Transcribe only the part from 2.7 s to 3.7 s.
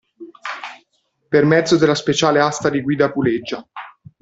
di guida a puleggia.